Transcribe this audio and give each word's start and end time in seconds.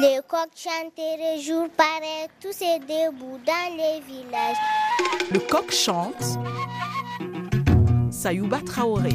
Les 0.00 0.20
coqs 0.26 0.56
chanteraient 0.56 1.38
jour 1.40 1.68
pareil, 1.76 2.26
tous 2.40 2.52
ces 2.52 2.78
debout 2.78 3.38
dans 3.44 3.76
les 3.76 4.00
villages. 4.00 4.56
Le 5.30 5.38
coq 5.40 5.70
chante. 5.70 6.38
Sayouba 8.10 8.60
Traoré. 8.64 9.10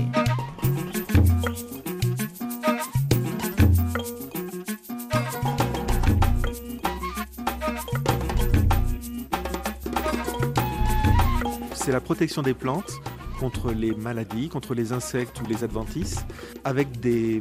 C'est 11.74 11.92
la 11.92 12.00
protection 12.00 12.44
des 12.44 12.54
plantes 12.54 13.00
contre 13.40 13.72
les 13.72 13.96
maladies, 13.96 14.50
contre 14.50 14.76
les 14.76 14.94
insectes 14.94 15.42
ou 15.42 15.46
les 15.48 15.64
adventices, 15.64 16.26
avec 16.64 17.00
des 17.00 17.40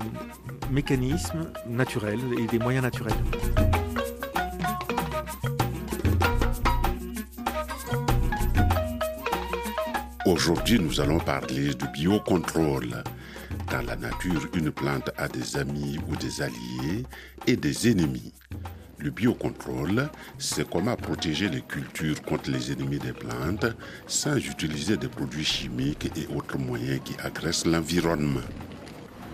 mécanismes 0.75 1.53
naturels 1.69 2.19
et 2.37 2.47
des 2.49 2.59
moyens 2.59 2.83
naturels. 2.83 3.15
Aujourd'hui, 10.27 10.81
nous 10.81 11.01
allons 11.01 11.21
parler 11.21 11.75
de 11.75 11.87
biocontrôle. 11.93 13.05
Dans 13.71 13.83
la 13.87 13.95
nature, 13.95 14.49
une 14.55 14.73
plante 14.73 15.11
a 15.17 15.29
des 15.29 15.57
amis 15.57 16.01
ou 16.09 16.17
des 16.17 16.43
alliés 16.43 17.05
et 17.47 17.57
des 17.57 17.91
ennemis. 17.91 18.33
Le 18.99 19.11
biocontrôle, 19.11 20.09
c'est 20.39 20.69
comment 20.69 20.97
protéger 20.97 21.49
les 21.49 21.61
cultures 21.61 22.21
contre 22.23 22.51
les 22.51 22.73
ennemis 22.73 22.99
des 22.99 23.13
plantes 23.13 23.67
sans 24.09 24.37
utiliser 24.37 24.97
des 24.97 25.09
produits 25.09 25.45
chimiques 25.45 26.11
et 26.17 26.27
autres 26.35 26.59
moyens 26.59 27.01
qui 27.05 27.15
agressent 27.23 27.67
l'environnement. 27.67 28.41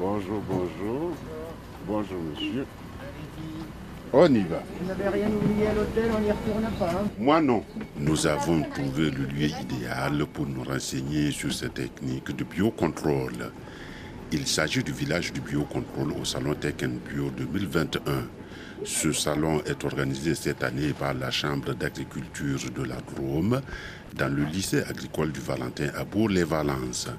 Bonjour, 0.01 0.43
bonjour. 0.49 1.15
Bonjour, 1.87 2.19
monsieur. 2.23 2.65
On 4.15 4.35
y 4.35 4.41
va. 4.45 4.63
Vous 4.81 4.89
n'avez 4.89 5.09
rien 5.11 5.29
oublié 5.29 5.67
à 5.67 5.75
l'hôtel, 5.75 6.11
on 6.17 6.21
n'y 6.21 6.33
retourne 6.33 6.71
pas. 6.79 6.91
Hein 6.91 7.07
Moi 7.19 7.43
non. 7.43 7.63
Nous 7.99 8.27
avons 8.27 8.63
trouvé 8.63 9.11
le 9.11 9.25
lieu 9.27 9.49
idéal 9.61 10.25
pour 10.33 10.47
nous 10.47 10.65
renseigner 10.65 11.31
sur 11.33 11.53
ces 11.53 11.69
techniques 11.69 12.35
de 12.35 12.45
biocontrôle. 12.45 13.53
Il 14.33 14.47
s'agit 14.47 14.83
du 14.83 14.93
village 14.93 15.35
du 15.35 15.43
biocontrôle 15.43 16.13
au 16.13 16.25
Salon 16.25 16.55
Tech 16.55 16.77
Bio 16.79 17.29
2021. 17.37 18.01
Ce 18.85 19.13
salon 19.13 19.61
est 19.67 19.85
organisé 19.85 20.35
cette 20.35 20.65
année 20.65 20.95
par 20.99 21.13
la 21.13 21.31
Chambre 21.31 21.75
d'agriculture 21.75 22.71
de 22.75 22.85
la 22.85 22.97
Drôme 23.15 23.61
dans 24.17 24.35
le 24.35 24.45
lycée 24.45 24.83
agricole 24.83 25.31
du 25.31 25.41
Valentin 25.41 25.91
à 25.95 26.05
Bourg-les-Valences. 26.05 27.11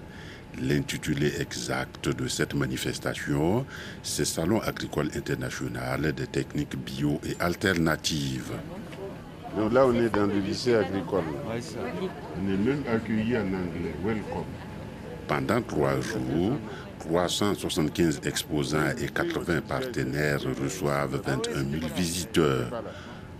L'intitulé 0.59 1.31
exact 1.39 2.09
de 2.09 2.27
cette 2.27 2.53
manifestation, 2.53 3.65
c'est 4.03 4.25
Salon 4.25 4.59
agricole 4.61 5.09
international 5.15 6.13
des 6.13 6.27
techniques 6.27 6.75
bio 6.75 7.19
et 7.25 7.35
alternatives. 7.39 8.51
Donc 9.57 9.73
là, 9.73 9.85
on 9.85 9.93
est 9.93 10.09
dans 10.09 10.27
le 10.27 10.39
lycée 10.39 10.75
agricole. 10.75 11.23
On 11.47 12.51
est 12.51 12.57
même 12.57 12.83
accueilli 12.91 13.37
en 13.37 13.47
anglais. 13.47 13.95
Welcome. 14.03 14.45
Pendant 15.27 15.61
trois 15.61 15.99
jours, 16.01 16.57
375 16.99 18.21
exposants 18.25 18.91
et 19.01 19.07
80 19.07 19.61
partenaires 19.61 20.41
reçoivent 20.61 21.21
21 21.25 21.79
000 21.79 21.93
visiteurs. 21.95 22.83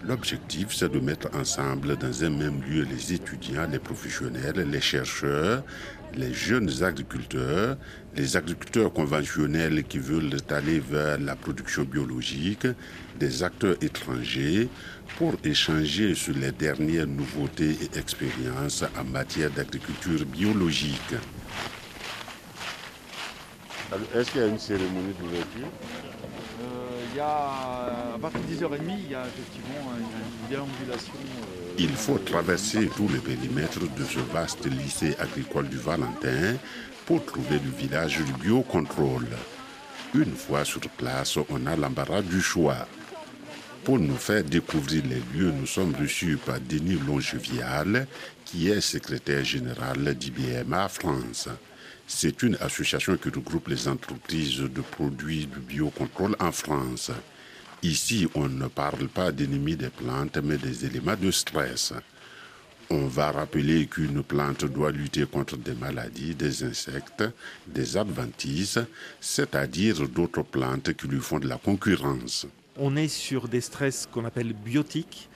L'objectif, 0.03 0.69
c'est 0.71 0.91
de 0.91 0.99
mettre 0.99 1.29
ensemble 1.35 1.95
dans 1.95 2.23
un 2.23 2.31
même 2.31 2.61
lieu 2.63 2.83
les 2.89 3.13
étudiants, 3.13 3.67
les 3.71 3.77
professionnels, 3.77 4.67
les 4.69 4.81
chercheurs, 4.81 5.63
les 6.15 6.33
jeunes 6.33 6.71
agriculteurs, 6.83 7.77
les 8.15 8.35
agriculteurs 8.35 8.91
conventionnels 8.91 9.83
qui 9.83 9.99
veulent 9.99 10.35
aller 10.49 10.79
vers 10.79 11.19
la 11.19 11.35
production 11.35 11.83
biologique, 11.83 12.65
des 13.19 13.43
acteurs 13.43 13.75
étrangers, 13.81 14.69
pour 15.17 15.35
échanger 15.43 16.15
sur 16.15 16.35
les 16.35 16.51
dernières 16.51 17.07
nouveautés 17.07 17.77
et 17.81 17.97
expériences 17.99 18.83
en 18.99 19.03
matière 19.03 19.51
d'agriculture 19.51 20.25
biologique. 20.25 21.13
Est-ce 24.15 24.31
qu'il 24.31 24.41
y 24.41 24.43
a 24.45 24.47
une 24.47 24.57
cérémonie 24.57 25.13
d'ouverture? 25.19 25.67
Il 27.13 27.17
y 27.17 27.19
a, 27.19 28.15
à 28.15 28.17
partir 28.21 28.39
de 28.41 28.53
10h30, 28.53 28.99
il 29.05 29.11
y 29.11 29.15
a 29.15 29.23
effectivement 29.25 29.91
une 29.97 30.49
déambulation. 30.49 31.13
euh, 31.15 31.73
Il 31.77 31.89
faut 31.89 32.17
traverser 32.19 32.89
tout 32.95 33.07
le 33.07 33.19
périmètre 33.19 33.79
de 33.79 34.03
ce 34.05 34.19
vaste 34.33 34.65
lycée 34.65 35.15
agricole 35.19 35.67
du 35.67 35.77
Valentin 35.77 36.55
pour 37.05 37.25
trouver 37.25 37.59
le 37.63 37.69
village 37.71 38.17
du 38.19 38.33
biocontrôle. 38.33 39.27
Une 40.13 40.35
fois 40.35 40.63
sur 40.65 40.81
place, 40.81 41.37
on 41.49 41.65
a 41.65 41.75
l'embarras 41.75 42.21
du 42.21 42.41
choix. 42.41 42.87
Pour 43.83 43.97
nous 43.97 44.15
faire 44.17 44.43
découvrir 44.43 45.03
les 45.05 45.21
lieux, 45.33 45.51
nous 45.51 45.65
sommes 45.65 45.95
reçus 45.99 46.37
par 46.37 46.59
Denis 46.59 46.99
Longevial, 47.07 48.05
qui 48.45 48.69
est 48.69 48.79
secrétaire 48.81 49.43
général 49.43 50.13
d'IBMA 50.15 50.87
France. 50.89 51.47
C'est 52.13 52.43
une 52.43 52.57
association 52.59 53.15
qui 53.15 53.29
regroupe 53.29 53.69
les 53.69 53.87
entreprises 53.87 54.59
de 54.59 54.81
produits 54.81 55.47
du 55.47 55.59
biocontrôle 55.59 56.35
en 56.39 56.51
France. 56.51 57.09
Ici, 57.81 58.27
on 58.35 58.47
ne 58.49 58.67
parle 58.67 59.07
pas 59.07 59.31
d'ennemis 59.31 59.77
des 59.77 59.89
plantes, 59.89 60.37
mais 60.43 60.57
des 60.57 60.85
éléments 60.85 61.15
de 61.15 61.31
stress. 61.31 61.93
On 62.89 63.07
va 63.07 63.31
rappeler 63.31 63.87
qu'une 63.87 64.21
plante 64.23 64.65
doit 64.65 64.91
lutter 64.91 65.25
contre 65.25 65.55
des 65.57 65.73
maladies, 65.73 66.35
des 66.35 66.63
insectes, 66.63 67.23
des 67.65 67.95
adventices, 67.97 68.79
c'est-à-dire 69.21 70.07
d'autres 70.09 70.43
plantes 70.43 70.93
qui 70.93 71.07
lui 71.07 71.21
font 71.21 71.39
de 71.39 71.47
la 71.47 71.57
concurrence. 71.57 72.45
On 72.77 72.97
est 72.97 73.07
sur 73.07 73.47
des 73.47 73.61
stress 73.61 74.07
qu'on 74.11 74.25
appelle 74.25 74.53
biotiques. 74.53 75.29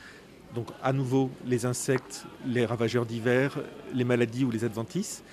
Donc 0.53 0.67
à 0.83 0.93
nouveau 0.93 1.31
les 1.47 1.65
insectes, 1.65 2.25
les 2.45 2.65
ravageurs 2.65 3.05
d'hiver, 3.05 3.57
les 3.93 4.03
maladies 4.03 4.43
ou 4.43 4.51
les 4.51 4.63
adventices. 4.65 5.23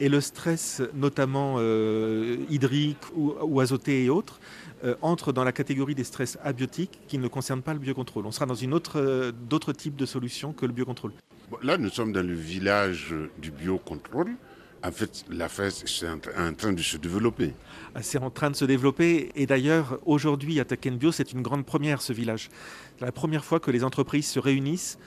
Et 0.00 0.08
le 0.08 0.22
stress, 0.22 0.82
notamment 0.94 1.56
euh, 1.58 2.38
hydrique 2.48 2.98
ou, 3.14 3.34
ou, 3.42 3.60
azoté 3.60 4.04
et 4.04 4.08
autres, 4.08 4.40
euh, 4.82 4.94
entre 5.02 5.30
dans 5.30 5.44
la 5.44 5.52
catégorie 5.52 5.94
des 5.94 6.04
stress 6.04 6.38
abiotiques 6.42 7.00
qui 7.06 7.18
ne 7.18 7.28
concernent 7.28 7.60
pas 7.60 7.74
le 7.74 7.78
biocontrôle. 7.78 8.24
On 8.24 8.32
sera 8.32 8.46
dans 8.46 8.54
une 8.54 8.72
autre, 8.72 8.98
euh, 8.98 9.30
d'autres 9.30 9.74
types 9.74 9.96
de 9.96 10.06
solutions 10.06 10.54
que 10.54 10.64
le 10.64 10.72
biocontrôle. 10.72 11.12
Là, 11.62 11.76
nous 11.76 11.90
sommes 11.90 12.12
dans 12.12 12.26
le 12.26 12.32
village 12.32 13.14
du 13.42 13.50
biocontrôle. 13.50 14.36
En 14.82 14.90
fait, 14.90 15.26
l'affaire 15.28 15.66
est 15.66 16.38
en 16.38 16.54
train 16.54 16.72
de 16.72 16.80
se 16.80 16.96
développer. 16.96 17.52
C'est 18.00 18.18
en 18.18 18.30
train 18.30 18.50
de 18.50 18.56
se 18.56 18.64
développer. 18.64 19.30
Et 19.34 19.44
d'ailleurs, 19.44 19.98
aujourd'hui, 20.06 20.58
à 20.58 20.64
Takenbio, 20.64 21.12
c'est 21.12 21.32
une 21.32 21.42
grande 21.42 21.66
première, 21.66 22.00
ce 22.00 22.14
village. 22.14 22.48
C'est 22.98 23.04
la 23.04 23.12
première 23.12 23.44
fois 23.44 23.60
que 23.60 23.70
les 23.70 23.84
entreprises 23.84 24.28
se 24.28 24.38
réunissent 24.38 24.98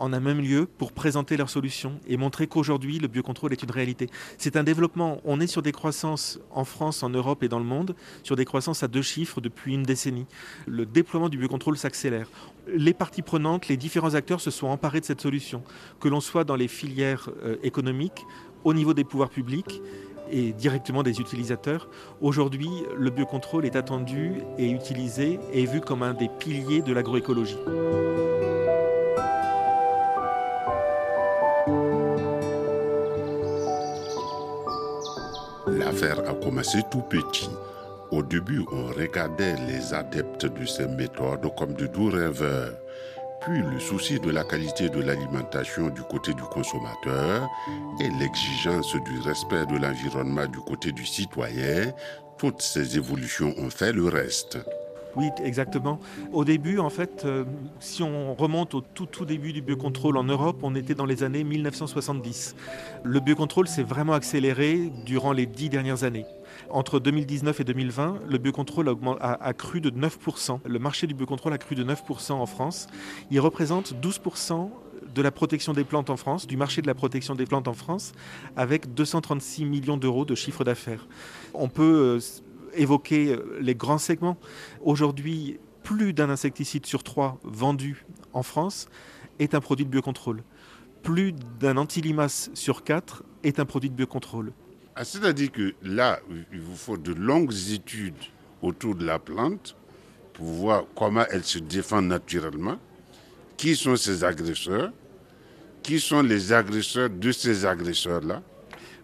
en 0.00 0.12
un 0.12 0.18
même 0.20 0.40
lieu 0.40 0.66
pour 0.66 0.92
présenter 0.92 1.36
leurs 1.36 1.50
solutions 1.50 2.00
et 2.08 2.16
montrer 2.16 2.46
qu'aujourd'hui 2.46 2.98
le 2.98 3.06
biocontrôle 3.06 3.52
est 3.52 3.62
une 3.62 3.70
réalité. 3.70 4.08
C'est 4.38 4.56
un 4.56 4.64
développement, 4.64 5.20
on 5.24 5.40
est 5.40 5.46
sur 5.46 5.62
des 5.62 5.72
croissances 5.72 6.40
en 6.50 6.64
France, 6.64 7.02
en 7.02 7.10
Europe 7.10 7.42
et 7.42 7.48
dans 7.48 7.58
le 7.58 7.64
monde, 7.64 7.94
sur 8.22 8.34
des 8.34 8.46
croissances 8.46 8.82
à 8.82 8.88
deux 8.88 9.02
chiffres 9.02 9.40
depuis 9.40 9.74
une 9.74 9.82
décennie. 9.82 10.26
Le 10.66 10.86
déploiement 10.86 11.28
du 11.28 11.38
biocontrôle 11.38 11.76
s'accélère. 11.76 12.28
Les 12.74 12.94
parties 12.94 13.22
prenantes, 13.22 13.68
les 13.68 13.76
différents 13.76 14.14
acteurs 14.14 14.40
se 14.40 14.50
sont 14.50 14.68
emparés 14.68 15.00
de 15.00 15.04
cette 15.04 15.20
solution, 15.20 15.62
que 16.00 16.08
l'on 16.08 16.20
soit 16.20 16.44
dans 16.44 16.56
les 16.56 16.68
filières 16.68 17.28
euh, 17.42 17.56
économiques, 17.62 18.24
au 18.64 18.74
niveau 18.74 18.94
des 18.94 19.04
pouvoirs 19.04 19.30
publics 19.30 19.80
et 20.30 20.52
directement 20.52 21.02
des 21.02 21.20
utilisateurs. 21.20 21.88
Aujourd'hui, 22.20 22.70
le 22.96 23.10
biocontrôle 23.10 23.66
est 23.66 23.76
attendu 23.76 24.34
et 24.58 24.70
utilisé 24.70 25.38
et 25.52 25.66
vu 25.66 25.80
comme 25.80 26.02
un 26.02 26.14
des 26.14 26.28
piliers 26.28 26.82
de 26.82 26.92
l'agroécologie. 26.92 27.58
A 36.02 36.32
commencé 36.32 36.78
tout 36.90 37.02
petit. 37.02 37.50
Au 38.10 38.22
début, 38.22 38.64
on 38.72 38.86
regardait 38.86 39.54
les 39.68 39.92
adeptes 39.92 40.46
de 40.46 40.64
ces 40.64 40.86
méthodes 40.86 41.46
comme 41.58 41.74
de 41.74 41.86
doux 41.86 42.08
rêveurs. 42.08 42.72
Puis 43.42 43.60
le 43.60 43.78
souci 43.78 44.18
de 44.18 44.30
la 44.30 44.44
qualité 44.44 44.88
de 44.88 45.00
l'alimentation 45.00 45.90
du 45.90 46.00
côté 46.02 46.32
du 46.32 46.42
consommateur 46.42 47.46
et 48.00 48.08
l'exigence 48.18 48.94
du 48.94 49.20
respect 49.20 49.66
de 49.66 49.76
l'environnement 49.76 50.46
du 50.46 50.58
côté 50.60 50.90
du 50.90 51.04
citoyen, 51.04 51.92
toutes 52.38 52.62
ces 52.62 52.96
évolutions 52.96 53.54
ont 53.58 53.70
fait 53.70 53.92
le 53.92 54.08
reste. 54.08 54.58
Oui, 55.16 55.28
exactement. 55.42 55.98
Au 56.32 56.44
début, 56.44 56.78
en 56.78 56.90
fait, 56.90 57.24
euh, 57.24 57.44
si 57.80 58.02
on 58.02 58.34
remonte 58.34 58.74
au 58.74 58.80
tout, 58.80 59.06
tout 59.06 59.24
début 59.24 59.52
du 59.52 59.60
biocontrôle 59.60 60.16
en 60.16 60.24
Europe, 60.24 60.58
on 60.62 60.74
était 60.74 60.94
dans 60.94 61.06
les 61.06 61.22
années 61.22 61.44
1970. 61.44 62.54
Le 63.02 63.20
biocontrôle 63.20 63.66
s'est 63.66 63.82
vraiment 63.82 64.12
accéléré 64.12 64.92
durant 65.04 65.32
les 65.32 65.46
dix 65.46 65.68
dernières 65.68 66.04
années. 66.04 66.26
Entre 66.68 67.00
2019 67.00 67.60
et 67.60 67.64
2020, 67.64 68.20
le 68.28 68.38
biocontrôle 68.38 68.88
a, 68.88 68.92
augmenté, 68.92 69.20
a, 69.22 69.32
a 69.32 69.52
cru 69.52 69.80
de 69.80 69.90
9%. 69.90 70.60
Le 70.64 70.78
marché 70.78 71.06
du 71.06 71.14
biocontrôle 71.14 71.52
a 71.52 71.58
cru 71.58 71.74
de 71.74 71.84
9% 71.84 72.32
en 72.32 72.46
France. 72.46 72.86
Il 73.30 73.40
représente 73.40 73.94
12% 73.94 74.70
de 75.14 75.22
la 75.22 75.30
protection 75.30 75.72
des 75.72 75.84
plantes 75.84 76.10
en 76.10 76.16
France, 76.16 76.46
du 76.46 76.56
marché 76.56 76.82
de 76.82 76.86
la 76.86 76.94
protection 76.94 77.34
des 77.34 77.46
plantes 77.46 77.68
en 77.68 77.72
France, 77.72 78.12
avec 78.56 78.94
236 78.94 79.64
millions 79.64 79.96
d'euros 79.96 80.24
de 80.24 80.34
chiffre 80.34 80.64
d'affaires. 80.64 81.06
On 81.54 81.68
peut... 81.68 82.18
Euh, 82.18 82.20
évoquer 82.74 83.36
les 83.60 83.74
grands 83.74 83.98
segments. 83.98 84.36
Aujourd'hui, 84.82 85.58
plus 85.82 86.12
d'un 86.12 86.30
insecticide 86.30 86.86
sur 86.86 87.02
trois 87.02 87.38
vendu 87.42 88.04
en 88.32 88.42
France 88.42 88.88
est 89.38 89.54
un 89.54 89.60
produit 89.60 89.84
de 89.84 89.90
biocontrôle. 89.90 90.42
Plus 91.02 91.32
d'un 91.58 91.76
antilimace 91.76 92.50
sur 92.54 92.84
quatre 92.84 93.24
est 93.42 93.58
un 93.58 93.64
produit 93.64 93.90
de 93.90 93.94
biocontrôle. 93.94 94.52
Ah, 94.94 95.04
C'est-à-dire 95.04 95.50
que 95.50 95.74
là, 95.82 96.20
il 96.52 96.60
vous 96.60 96.76
faut 96.76 96.98
de 96.98 97.12
longues 97.12 97.54
études 97.72 98.14
autour 98.60 98.94
de 98.94 99.06
la 99.06 99.18
plante 99.18 99.76
pour 100.34 100.46
voir 100.46 100.84
comment 100.94 101.24
elle 101.30 101.44
se 101.44 101.58
défend 101.58 102.02
naturellement, 102.02 102.78
qui 103.56 103.76
sont 103.76 103.96
ses 103.96 104.24
agresseurs, 104.24 104.92
qui 105.82 106.00
sont 106.00 106.22
les 106.22 106.52
agresseurs 106.52 107.10
de 107.10 107.32
ces 107.32 107.64
agresseurs-là. 107.64 108.42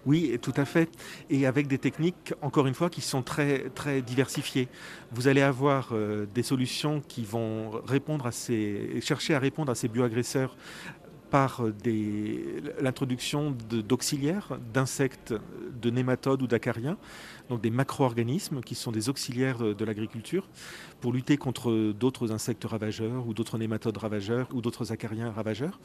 Oui, 0.07 0.39
tout 0.41 0.53
à 0.57 0.65
fait. 0.65 0.89
Et 1.31 1.47
avec 1.47 1.67
des 1.67 1.79
techniques, 1.79 2.33
encore 2.41 2.69
une 2.69 2.75
fois, 2.75 2.89
qui 2.89 3.01
sont 3.01 3.23
très, 3.23 3.71
très 3.71 4.03
diversifiées. 4.03 4.69
Vous 5.11 5.27
allez 5.27 5.43
avoir 5.43 5.89
euh, 5.93 6.27
des 6.33 6.45
solutions 6.45 7.03
qui 7.09 7.25
vont 7.25 7.71
répondre 7.85 8.25
à 8.27 8.33
ces, 8.33 9.01
chercher 9.03 9.35
à 9.35 9.41
répondre 9.41 9.73
à 9.73 9.75
ces 9.75 9.89
bioagresseurs 9.89 10.57
par 11.31 11.63
des- 11.83 12.63
l'introduction 12.81 13.57
d'auxiliaires, 13.69 14.59
d'insectes, 14.73 15.35
de 15.81 15.91
nématodes 15.91 16.43
ou 16.43 16.47
d'acariens, 16.47 16.97
donc 17.49 17.61
des 17.61 17.71
macro-organismes 17.71 18.61
qui 18.61 18.75
sont 18.75 18.93
des 18.93 19.09
auxiliaires 19.09 19.59
de, 19.59 19.85
l'agriculture, 19.85 20.49
pour 21.01 21.13
lutter 21.13 21.37
contre 21.37 21.93
d'autres 21.93 22.33
insectes 22.33 22.65
ravageurs 22.65 23.27
ou 23.27 23.35
d'autres 23.35 23.59
nématodes 23.59 23.97
ravageurs 23.97 24.49
ou 24.53 24.61
d'autres 24.61 24.93
acariens 24.93 25.31
ravageurs. 25.31 25.79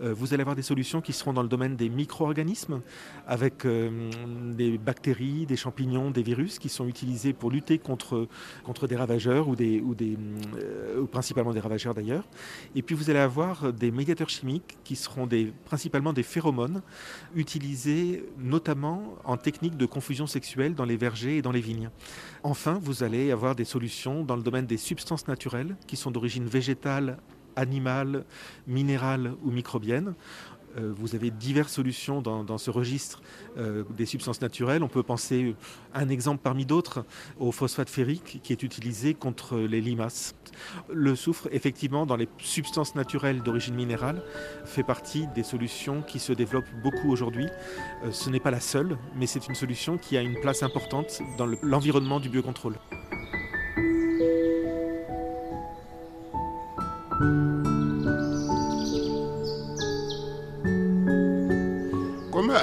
Euh, 0.00 0.14
vous 0.14 0.32
allez 0.32 0.40
avoir 0.40 0.56
des 0.56 0.62
solutions 0.62 1.00
qui 1.00 1.12
seront 1.12 1.32
dans 1.32 1.42
le 1.42 1.48
domaine 1.48 1.76
des 1.76 1.88
micro-organismes, 1.88 2.80
avec 3.26 3.64
euh, 3.64 4.10
des 4.52 4.78
bactéries, 4.78 5.46
des 5.46 5.56
champignons, 5.56 6.10
des 6.10 6.22
virus 6.22 6.58
qui 6.58 6.68
sont 6.68 6.86
utilisés 6.86 7.32
pour 7.32 7.50
lutter 7.50 7.78
contre, 7.78 8.28
des 8.88 8.96
ravageurs 8.96 9.48
ou, 9.48 9.56
des, 9.56 9.82
euh, 9.82 11.00
ou 11.00 11.06
principalement 11.06 11.52
des 11.52 11.60
ravageurs 11.60 11.94
d'ailleurs. 11.94 12.24
Et 12.74 12.82
puis 12.82 12.94
vous 12.94 13.10
allez 13.10 13.18
avoir 13.18 13.72
des 13.72 13.90
médiateurs 13.90 14.30
chimiques 14.30 14.78
qui 14.84 14.96
seront 14.96 15.26
des, 15.26 15.52
principalement 15.64 16.12
des 16.12 16.22
phéromones 16.22 16.82
utilisés 17.34 18.24
notamment 18.38 19.16
en 19.24 19.36
technique 19.36 19.76
de 19.76 19.86
confusion 19.86 20.26
sexuelle 20.26 20.74
dans 20.74 20.84
les 20.84 20.96
vergers 20.96 21.38
et 21.38 21.42
dans 21.42 21.52
les 21.52 21.60
vignes. 21.60 21.90
Enfin, 22.42 22.78
vous 22.82 23.02
allez 23.02 23.30
avoir 23.30 23.54
des 23.54 23.64
solutions 23.64 24.24
dans 24.24 24.36
le 24.36 24.42
domaine 24.42 24.66
des 24.66 24.76
substances 24.76 25.28
naturelles 25.28 25.76
qui 25.86 25.96
sont 25.96 26.10
d'origine 26.10 26.46
végétale, 26.46 27.18
animale, 27.56 28.24
minérale 28.66 29.34
ou 29.42 29.50
microbienne. 29.50 30.14
Euh, 30.78 30.92
vous 30.94 31.14
avez 31.14 31.30
diverses 31.30 31.72
solutions 31.72 32.22
dans, 32.22 32.58
ce 32.58 32.70
registre 32.70 33.22
euh, 33.56 33.84
des 33.90 34.06
substances 34.06 34.40
naturelles. 34.40 34.82
On 34.82 34.88
peut 34.88 35.02
penser, 35.02 35.54
un 35.94 36.08
exemple 36.08 36.40
parmi 36.42 36.64
d'autres, 36.66 37.04
au 37.38 37.52
phosphate 37.52 37.90
ferrique 37.90 38.40
qui 38.42 38.52
est 38.52 38.62
utilisé 38.62 39.14
contre 39.14 39.58
les 39.58 39.80
limaces. 39.80 40.34
Le 40.92 41.14
soufre, 41.14 41.48
effectivement, 41.52 42.06
dans 42.06 42.16
les 42.16 42.28
substances 42.38 42.94
naturelles 42.94 43.42
d'origine 43.42 43.74
minérale, 43.74 44.22
fait 44.64 44.82
partie 44.82 45.26
des 45.34 45.42
solutions 45.42 46.02
qui 46.02 46.18
se 46.18 46.32
développent 46.32 46.64
beaucoup 46.82 47.10
aujourd'hui. 47.10 47.46
Euh, 48.04 48.12
ce 48.12 48.30
n'est 48.30 48.40
pas 48.40 48.50
la 48.50 48.60
seule, 48.60 48.96
mais 49.16 49.26
c'est 49.26 49.48
une 49.48 49.54
solution 49.54 49.98
qui 49.98 50.16
a 50.16 50.22
une 50.22 50.40
place 50.40 50.62
importante 50.62 51.20
dans 51.38 51.46
le- 51.46 51.58
l'environnement 51.62 52.20
du 52.20 52.28
biocontrôle. 52.28 52.76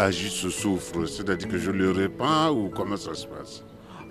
Agit 0.09 0.29
ce 0.29 0.49
soufre 0.49 1.07
C'est-à-dire 1.07 1.47
que 1.47 1.57
je 1.57 1.71
le 1.71 1.91
répands 1.91 2.49
ou 2.51 2.69
comment 2.69 2.97
ça 2.97 3.13
se 3.13 3.27
passe? 3.27 3.63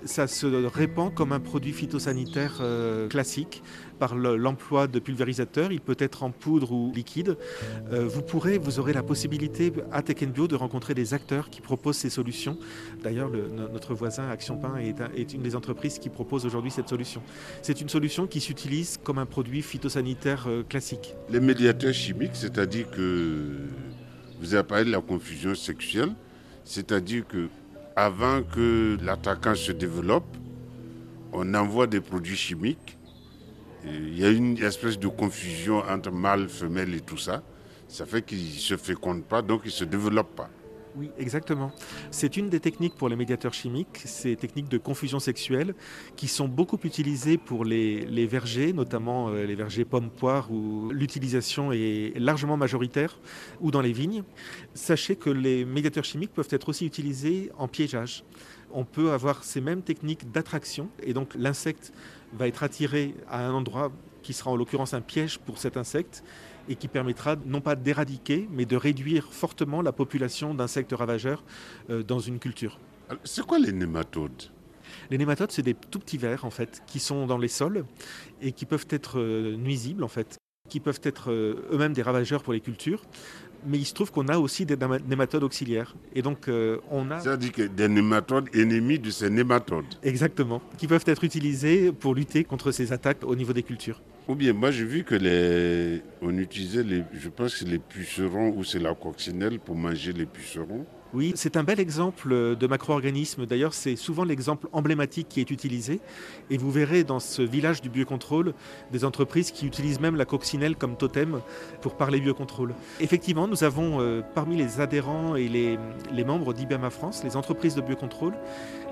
Ça 0.05 0.27
se 0.27 0.45
répand 0.65 1.13
comme 1.13 1.33
un 1.33 1.41
produit 1.41 1.73
phytosanitaire 1.73 2.59
euh, 2.61 3.09
classique 3.09 3.61
par 3.99 4.15
le- 4.15 4.37
l'emploi 4.37 4.87
de 4.87 4.97
pulvérisateurs. 4.97 5.73
Il 5.73 5.81
peut 5.81 5.97
être 5.99 6.23
en 6.23 6.31
poudre 6.31 6.71
ou 6.71 6.93
liquide. 6.95 7.35
Euh, 7.91 8.07
vous 8.07 8.21
pourrez, 8.21 8.57
vous 8.57 8.79
aurez 8.79 8.93
la 8.93 9.03
possibilité 9.03 9.73
à 9.91 10.01
Tech 10.01 10.23
Bio 10.29 10.47
de 10.47 10.55
rencontrer 10.55 10.93
des 10.93 11.13
acteurs 11.13 11.49
qui 11.49 11.59
proposent 11.59 11.97
ces 11.97 12.09
solutions. 12.09 12.57
D'ailleurs, 13.03 13.27
le- 13.27 13.49
no- 13.49 13.67
notre 13.67 13.93
voisin 13.93 14.29
Action 14.29 14.55
Pain 14.57 14.75
est 14.77 15.33
une 15.33 15.41
des 15.41 15.53
entreprises 15.57 15.99
qui 15.99 16.07
propose 16.07 16.45
aujourd'hui 16.45 16.71
cette 16.71 16.87
solution. 16.87 17.21
C'est 17.61 17.81
une 17.81 17.89
solution 17.89 18.25
qui 18.25 18.39
s'utilise 18.39 18.99
comme 19.03 19.17
un 19.17 19.25
produit 19.25 19.61
phytosanitaire 19.61 20.45
euh, 20.47 20.63
classique. 20.63 21.13
Les 21.29 21.41
médiateurs 21.41 21.93
chimiques, 21.93 22.35
c'est-à-dire 22.35 22.89
que 22.89 23.49
vous 24.39 24.53
avez 24.53 24.63
parlé 24.63 24.85
de 24.85 24.91
la 24.91 25.01
confusion 25.01 25.53
sexuelle, 25.53 26.13
c'est-à-dire 26.63 27.27
que 27.27 27.49
avant 27.95 28.41
que 28.43 28.97
l'attaquant 29.01 29.55
se 29.55 29.71
développe, 29.71 30.37
on 31.33 31.53
envoie 31.53 31.87
des 31.87 32.01
produits 32.01 32.35
chimiques. 32.35 32.97
Il 33.85 34.17
y 34.17 34.25
a 34.25 34.29
une 34.29 34.57
espèce 34.57 34.97
de 34.97 35.07
confusion 35.07 35.83
entre 35.89 36.11
mâle, 36.11 36.47
femelle 36.49 36.93
et 36.93 37.01
tout 37.01 37.17
ça. 37.17 37.43
Ça 37.87 38.05
fait 38.05 38.21
qu'ils 38.21 38.43
ne 38.43 38.59
se 38.59 38.77
fécondent 38.77 39.23
pas, 39.23 39.41
donc 39.41 39.61
ils 39.65 39.67
ne 39.67 39.73
se 39.73 39.83
développent 39.83 40.35
pas. 40.35 40.49
Oui, 40.95 41.11
exactement. 41.19 41.71
C'est 42.09 42.35
une 42.35 42.49
des 42.49 42.59
techniques 42.59 42.95
pour 42.95 43.09
les 43.09 43.15
médiateurs 43.15 43.53
chimiques, 43.53 44.01
ces 44.05 44.35
techniques 44.35 44.69
de 44.69 44.77
confusion 44.77 45.19
sexuelle 45.19 45.75
qui 46.15 46.27
sont 46.27 46.47
beaucoup 46.47 46.79
utilisées 46.83 47.37
pour 47.37 47.63
les, 47.63 48.25
vergers, 48.25 48.73
notamment 48.73 49.29
euh, 49.29 49.45
les 49.45 49.55
vergers 49.55 49.85
pommes-poires 49.85 50.51
où 50.51 50.89
l'utilisation 50.91 51.71
est 51.71 52.13
largement 52.17 52.57
majoritaire, 52.57 53.19
ou 53.61 53.69
dans 53.71 53.81
les 53.81 53.93
vignes. 53.93 54.23
Sachez 54.73 55.15
que 55.15 55.29
les 55.29 55.63
médiateurs 55.63 56.05
chimiques 56.05 56.33
peuvent 56.33 56.49
être 56.51 56.69
aussi 56.69 56.85
utilisés 56.85 57.51
en 57.57 57.67
piégeage. 57.67 58.23
On 58.71 58.83
peut 58.83 59.11
avoir 59.11 59.43
ces 59.43 59.61
mêmes 59.61 59.81
techniques 59.81 60.31
d'attraction 60.31 60.89
et 61.03 61.13
donc 61.13 61.33
l'insecte 61.35 61.91
va 62.33 62.47
être 62.47 62.63
attiré 62.63 63.15
à 63.29 63.45
un 63.45 63.53
endroit 63.53 63.91
qui 64.21 64.33
sera 64.33 64.51
en 64.51 64.55
l'occurrence 64.55 64.93
un 64.93 65.01
piège 65.01 65.39
pour 65.39 65.57
cet 65.57 65.77
insecte 65.77 66.23
et 66.67 66.75
qui 66.75 66.87
permettra 66.87 67.35
non 67.45 67.61
pas 67.61 67.75
d'éradiquer, 67.75 68.47
mais 68.51 68.65
de 68.65 68.75
réduire 68.75 69.27
fortement 69.31 69.81
la 69.81 69.91
population 69.91 70.53
d'insectes 70.53 70.93
ravageurs 70.93 71.43
euh, 71.89 72.03
dans 72.03 72.19
une 72.19 72.39
culture. 72.39 72.79
C'est 73.23 73.45
quoi 73.45 73.59
les 73.59 73.71
nématodes? 73.71 74.43
Les 75.09 75.17
nématodes, 75.17 75.51
c'est 75.51 75.61
des 75.61 75.73
tout 75.75 75.99
petits 75.99 76.17
vers 76.17 76.45
en 76.45 76.49
fait, 76.49 76.81
qui 76.87 76.99
sont 76.99 77.25
dans 77.27 77.37
les 77.37 77.47
sols 77.47 77.85
et 78.41 78.51
qui 78.51 78.65
peuvent 78.65 78.87
être 78.89 79.19
euh, 79.19 79.55
nuisibles 79.55 80.03
en 80.03 80.07
fait, 80.07 80.37
qui 80.67 80.79
peuvent 80.79 80.99
être 81.03 81.31
euh, 81.31 81.55
eux-mêmes 81.71 81.93
des 81.93 82.01
ravageurs 82.01 82.43
pour 82.43 82.53
les 82.53 82.59
cultures. 82.61 83.01
Mais 83.65 83.77
il 83.77 83.85
se 83.85 83.93
trouve 83.93 84.09
qu'on 84.11 84.29
a 84.29 84.37
aussi 84.37 84.65
des 84.65 84.77
néma- 84.77 85.01
nématodes 85.05 85.43
auxiliaires. 85.43 85.93
Et 86.15 86.21
donc, 86.21 86.47
euh, 86.47 86.77
on 86.89 87.11
a 87.11 87.19
C'est-à-dire 87.19 87.51
que 87.51 87.63
des 87.63 87.89
nématodes 87.89 88.47
ennemis 88.55 88.99
de 88.99 89.09
ces 89.09 89.29
nématodes. 89.29 89.95
exactement, 90.01 90.61
qui 90.77 90.87
peuvent 90.87 91.03
être 91.07 91.23
utilisés 91.25 91.91
pour 91.91 92.15
lutter 92.15 92.45
contre 92.45 92.71
ces 92.71 92.93
attaques 92.93 93.23
au 93.25 93.35
niveau 93.35 93.51
des 93.51 93.63
cultures. 93.63 94.01
Ou 94.29 94.35
bien, 94.35 94.53
moi 94.53 94.69
j'ai 94.69 94.85
vu 94.85 95.03
que 95.03 95.15
les, 95.15 96.03
on 96.21 96.37
utilisait, 96.37 96.83
les, 96.83 97.03
je 97.13 97.29
pense 97.29 97.55
que 97.55 97.65
les 97.65 97.79
pucerons 97.79 98.53
ou 98.55 98.63
c'est 98.63 98.77
la 98.77 98.93
coccinelle 98.93 99.59
pour 99.59 99.75
manger 99.75 100.13
les 100.13 100.27
pucerons. 100.27 100.85
Oui, 101.15 101.33
c'est 101.35 101.57
un 101.57 101.63
bel 101.63 101.79
exemple 101.79 102.55
de 102.55 102.67
macro-organisme. 102.67 103.47
D'ailleurs, 103.47 103.73
c'est 103.73 103.95
souvent 103.95 104.23
l'exemple 104.23 104.67
emblématique 104.71 105.27
qui 105.29 105.39
est 105.39 105.49
utilisé. 105.49 105.99
Et 106.51 106.59
vous 106.59 106.69
verrez 106.69 107.03
dans 107.03 107.19
ce 107.19 107.41
village 107.41 107.81
du 107.81 107.89
biocontrôle 107.89 108.53
des 108.91 109.03
entreprises 109.03 109.49
qui 109.49 109.65
utilisent 109.65 109.99
même 109.99 110.15
la 110.15 110.25
coccinelle 110.25 110.75
comme 110.75 110.95
totem 110.95 111.41
pour 111.81 111.97
parler 111.97 112.19
biocontrôle. 112.19 112.75
Effectivement, 112.99 113.47
nous 113.47 113.63
avons 113.63 113.99
euh, 113.99 114.21
parmi 114.35 114.57
les 114.57 114.79
adhérents 114.79 115.35
et 115.35 115.47
les, 115.47 115.79
les 116.13 116.23
membres 116.23 116.53
d'IBAMA 116.53 116.91
France, 116.91 117.23
les 117.23 117.35
entreprises 117.35 117.73
de 117.73 117.81
biocontrôle, 117.81 118.35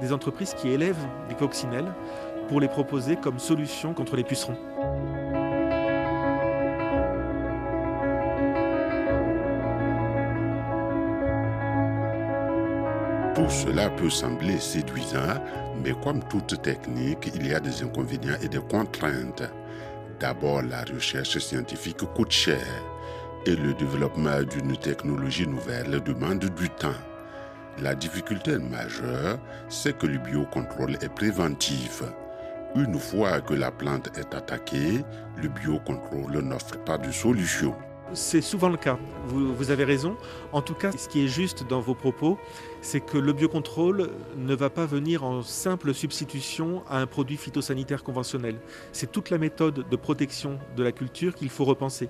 des 0.02 0.12
entreprises 0.12 0.56
qui 0.56 0.70
élèvent 0.70 1.06
des 1.30 1.36
coccinelles 1.36 1.94
pour 2.48 2.60
les 2.60 2.68
proposer 2.68 3.18
comme 3.18 3.38
solution 3.38 3.94
contre 3.94 4.16
les 4.16 4.24
pucerons. 4.24 4.58
Tout 13.38 13.52
cela 13.52 13.92
peut 13.92 14.10
sembler 14.10 14.58
séduisant, 14.58 15.40
mais 15.84 15.94
comme 16.04 16.24
toute 16.28 16.60
technique, 16.64 17.30
il 17.36 17.46
y 17.46 17.54
a 17.54 17.60
des 17.60 17.84
inconvénients 17.84 18.38
et 18.42 18.48
des 18.48 18.58
contraintes. 18.58 19.44
D'abord, 20.20 20.64
la 20.64 20.82
recherche 20.82 21.38
scientifique 21.38 22.04
coûte 22.16 22.32
cher 22.32 22.66
et 23.46 23.56
le 23.56 23.76
développement 23.76 24.42
d'une 24.42 24.76
technologie 24.76 25.46
nouvelle 25.46 26.02
demande 26.02 26.46
du 26.46 26.68
temps. 26.72 27.00
La 27.78 27.94
difficulté 27.94 28.58
majeure, 28.58 29.38
c'est 29.70 29.96
que 29.96 30.08
le 30.08 30.18
biocontrôle 30.18 30.96
est 30.96 31.14
préventif. 31.14 32.02
Une 32.74 32.98
fois 32.98 33.40
que 33.42 33.54
la 33.54 33.70
plante 33.70 34.18
est 34.18 34.34
attaquée, 34.34 35.06
le 35.40 35.50
biocontrôle 35.50 36.40
n'offre 36.40 36.84
pas 36.86 36.98
de 36.98 37.12
solution. 37.12 37.76
C'est 38.14 38.42
souvent 38.42 38.70
le 38.70 38.78
cas, 38.78 38.98
vous, 39.26 39.70
avez 39.70 39.84
raison. 39.84 40.16
En 40.54 40.62
tout 40.62 40.74
cas, 40.74 40.92
ce 40.94 41.10
qui 41.10 41.26
est 41.26 41.28
juste 41.28 41.68
dans 41.68 41.82
vos 41.82 41.94
propos, 41.94 42.40
c'est 42.82 43.00
que 43.00 43.18
le 43.18 43.34
biocontrôle 43.34 44.10
ne 44.38 44.56
va 44.56 44.70
pas 44.70 44.86
venir 44.86 45.24
en 45.24 45.42
simple 45.42 45.94
substitution 45.94 46.84
à 46.90 47.00
un 47.00 47.08
produit 47.08 47.38
phytosanitaire 47.38 48.04
conventionnel. 48.04 48.58
C'est 48.92 49.12
toute 49.12 49.30
la 49.30 49.38
méthode 49.38 49.86
de 49.90 49.96
protection 49.96 50.60
de 50.76 50.84
la 50.84 50.92
culture 50.92 51.36
qu'il 51.36 51.50
faut 51.50 51.66
repenser. 51.66 52.10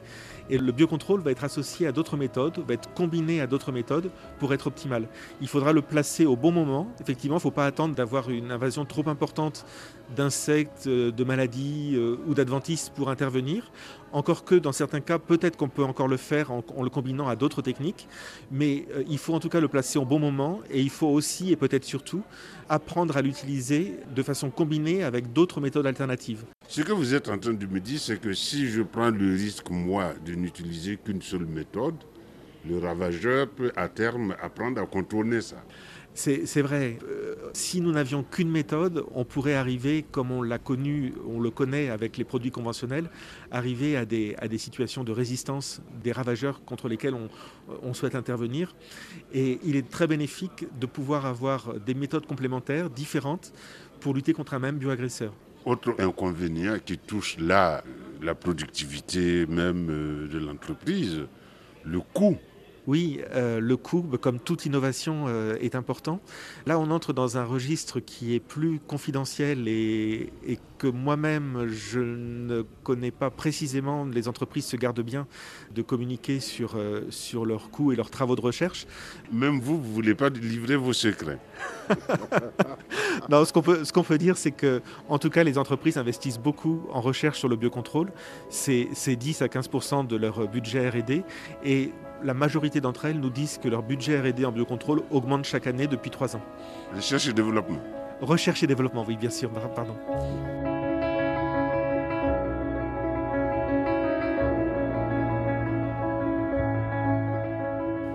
Et 0.49 0.57
le 0.57 0.71
biocontrôle 0.71 1.21
va 1.21 1.31
être 1.31 1.43
associé 1.43 1.87
à 1.87 1.91
d'autres 1.91 2.17
méthodes, 2.17 2.63
va 2.67 2.73
être 2.73 2.93
combiné 2.93 3.41
à 3.41 3.47
d'autres 3.47 3.71
méthodes 3.71 4.11
pour 4.39 4.53
être 4.53 4.67
optimal. 4.67 5.07
Il 5.41 5.47
faudra 5.47 5.73
le 5.73 5.81
placer 5.81 6.25
au 6.25 6.35
bon 6.35 6.51
moment. 6.51 6.87
Effectivement, 7.01 7.35
il 7.35 7.39
ne 7.39 7.41
faut 7.41 7.51
pas 7.51 7.65
attendre 7.65 7.95
d'avoir 7.95 8.29
une 8.29 8.51
invasion 8.51 8.85
trop 8.85 9.07
importante 9.09 9.65
d'insectes, 10.15 10.87
euh, 10.87 11.11
de 11.11 11.23
maladies 11.23 11.93
euh, 11.95 12.17
ou 12.27 12.33
d'adventices 12.33 12.89
pour 12.89 13.09
intervenir. 13.09 13.71
Encore 14.13 14.45
que 14.45 14.55
dans 14.55 14.71
certains 14.71 15.01
cas, 15.01 15.19
peut-être 15.19 15.57
qu'on 15.57 15.67
peut 15.67 15.83
encore 15.83 16.07
le 16.07 16.17
faire 16.17 16.51
en, 16.51 16.63
le 16.81 16.89
combinant 16.89 17.27
à 17.27 17.35
d'autres 17.35 17.61
techniques, 17.61 18.07
mais 18.51 18.85
euh, 18.93 19.03
il 19.09 19.17
faut 19.17 19.33
en 19.33 19.39
tout 19.39 19.49
cas 19.49 19.59
le 19.59 19.67
placer 19.67 19.99
au 19.99 20.05
bon 20.05 20.19
moment 20.19 20.61
et 20.71 20.81
il 20.81 20.89
faut 20.89 21.07
aussi 21.07 21.51
et 21.51 21.55
peut-être 21.55 21.83
surtout 21.83 22.23
apprendre 22.69 23.17
à 23.17 23.21
l'utiliser 23.21 23.99
de 24.15 24.23
façon 24.23 24.49
combinée 24.49 25.03
avec 25.03 25.33
d'autres 25.33 25.61
méthodes 25.61 25.87
alternatives. 25.87 26.43
Ce 26.67 26.81
que 26.81 26.91
vous 26.91 27.13
êtes 27.13 27.29
en 27.29 27.37
train 27.37 27.53
de 27.53 27.65
me 27.65 27.79
dire, 27.79 27.99
c'est 27.99 28.19
que 28.19 28.33
si 28.33 28.67
je 28.67 28.81
prends 28.81 29.09
le 29.09 29.33
risque, 29.33 29.69
moi, 29.69 30.13
de 30.25 30.33
n'utiliser 30.35 30.97
qu'une 30.97 31.21
seule 31.21 31.45
méthode, 31.45 31.95
le 32.67 32.79
ravageur 32.79 33.47
peut 33.47 33.71
à 33.75 33.87
terme 33.87 34.35
apprendre 34.41 34.81
à 34.81 34.85
contourner 34.85 35.41
ça. 35.41 35.63
C'est 36.17 36.63
vrai. 36.63 36.97
Euh, 37.07 37.35
si 37.53 37.79
nous 37.79 37.91
n'avions 37.91 38.23
qu'une 38.23 38.49
méthode, 38.49 39.05
on 39.13 39.23
pourrait 39.23 39.53
arriver, 39.53 40.03
comme 40.11 40.31
on 40.31 40.41
l'a 40.41 40.57
connu, 40.57 41.13
on 41.27 41.39
le 41.39 41.51
connaît 41.51 41.89
avec 41.89 42.17
les 42.17 42.23
produits 42.23 42.49
conventionnels, 42.49 43.11
arriver 43.51 43.95
à 43.95 44.05
des, 44.05 44.35
situations 44.57 45.03
de 45.03 45.11
résistance 45.11 45.79
des 46.03 46.11
ravageurs 46.11 46.65
contre 46.65 46.87
lesquels 46.87 47.13
on, 47.13 47.29
on 47.83 47.93
souhaite 47.93 48.15
intervenir. 48.15 48.75
Et 49.31 49.59
il 49.63 49.75
est 49.75 49.87
très 49.87 50.07
bénéfique 50.07 50.65
de 50.79 50.87
pouvoir 50.87 51.27
avoir 51.27 51.75
des 51.75 51.93
méthodes 51.93 52.25
complémentaires, 52.25 52.89
différentes, 52.89 53.53
pour 53.99 54.15
lutter 54.15 54.33
contre 54.33 54.55
un 54.55 54.59
même 54.59 54.77
bioagresseur. 54.77 55.33
Autre 55.65 55.93
inconvénient 55.99 56.79
qui 56.83 56.97
touche 56.97 57.37
là 57.37 57.83
la 58.23 58.33
productivité 58.33 59.45
même 59.45 59.87
euh, 59.91 60.27
de 60.27 60.39
l'entreprise, 60.39 61.27
le 61.85 61.99
coût 61.99 62.39
oui, 62.87 63.19
euh, 63.33 63.59
le 63.59 63.75
coût, 63.75 64.01
comme 64.21 64.39
toute 64.39 64.65
innovation, 64.65 65.25
euh, 65.27 65.57
est 65.59 65.75
important. 65.75 66.21
Là, 66.65 66.79
on 66.79 66.89
entre 66.89 67.11
dans 67.11 67.37
un 67.37 67.43
registre 67.43 67.99
qui 67.99 68.33
est 68.33 68.39
plus 68.39 68.79
confidentiel 68.79 69.67
et, 69.67 70.31
et 70.47 70.57
que 70.77 70.87
moi-même, 70.87 71.67
je 71.67 71.99
ne 71.99 72.63
connais 72.83 73.11
pas 73.11 73.29
précisément. 73.29 74.05
Les 74.05 74.29
entreprises 74.29 74.65
se 74.65 74.77
gardent 74.77 75.01
bien 75.01 75.27
de 75.75 75.81
communiquer 75.81 76.39
sur, 76.39 76.75
euh, 76.77 77.01
sur 77.09 77.45
leurs 77.45 77.71
coûts 77.71 77.91
et 77.91 77.97
leurs 77.97 78.09
travaux 78.09 78.37
de 78.37 78.41
recherche. 78.41 78.87
Même 79.33 79.59
vous, 79.59 79.81
vous 79.81 79.89
ne 79.89 79.93
voulez 79.93 80.15
pas 80.15 80.29
livrer 80.29 80.77
vos 80.77 80.93
secrets. 80.93 81.39
non, 83.29 83.43
ce 83.43 83.51
qu'on 83.51 83.63
peut, 83.63 83.83
ce 83.83 83.91
qu'on 83.91 84.03
peut 84.03 84.17
dire, 84.17 84.37
c'est 84.37 84.51
que, 84.51 84.81
en 85.09 85.19
tout 85.19 85.29
cas, 85.29 85.43
les 85.43 85.57
entreprises 85.57 85.97
investissent 85.97 86.39
beaucoup 86.39 86.87
en 86.93 87.01
recherche 87.01 87.39
sur 87.39 87.49
le 87.49 87.57
biocontrôle. 87.57 88.13
C'est 88.49 88.87
10 89.15 89.41
à 89.41 89.47
15% 89.47 90.07
de 90.07 90.15
leur 90.15 90.47
budget 90.47 90.89
R&D. 90.89 91.23
Et 91.65 91.91
la 92.23 92.33
majorité 92.33 92.81
d'entre 92.81 93.05
elles 93.05 93.19
nous 93.19 93.29
disent 93.29 93.57
que 93.57 93.67
leur 93.67 93.83
budget 93.83 94.19
R&D 94.19 94.45
en 94.45 94.51
biocontrôle 94.51 95.01
augmente 95.11 95.45
chaque 95.45 95.67
année 95.67 95.87
depuis 95.87 96.09
trois 96.09 96.35
ans. 96.35 96.41
Recherche 96.95 97.27
et 97.27 97.33
développement. 97.33 97.79
Recherche 98.21 98.63
et 98.63 98.67
développement, 98.67 99.05
oui, 99.07 99.17
bien 99.17 99.29
sûr, 99.29 99.49
pardon. 99.75 99.95